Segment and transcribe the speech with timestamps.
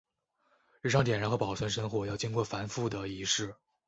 [0.81, 3.53] 日常点燃和保存神火要经过繁复的仪式。